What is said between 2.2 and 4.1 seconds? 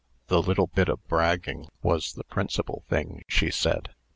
principal thing, she said.